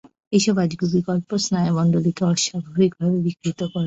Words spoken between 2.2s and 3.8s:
অস্বাভাবিকভাবে বিকৃত করে।